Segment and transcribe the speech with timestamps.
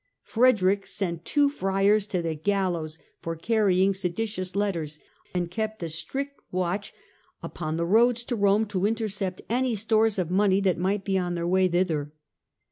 [0.23, 4.99] Frederick sent two friars to the gallows for carrying seditious letters,
[5.35, 6.91] and kept a strict watch
[7.43, 11.05] upon all the roads to Rome to inter cept any stores of money that might
[11.05, 12.11] be on their way thither.